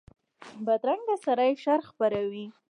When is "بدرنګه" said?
0.65-1.15